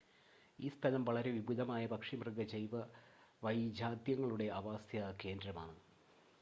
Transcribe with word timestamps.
ഈ 0.59 0.69
സ്ഥലം 0.69 1.03
വളരെ 1.05 1.31
വിപുലമായ 1.31 1.83
പക്ഷി 1.85 2.15
മൃഗ 2.15 2.39
വൈജാത്യങ്ങളുടെ 3.41 4.47
ആവാസകേന്ദ്രമാണ് 4.51 5.77